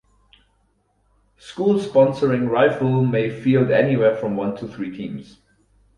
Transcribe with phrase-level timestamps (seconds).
[1.37, 5.37] Schools sponsoring rifle may field anywhere from one to three teams.